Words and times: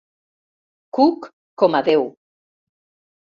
Cook 0.99 1.27
com 1.63 1.77
a 1.79 1.81
déu. 1.91 2.07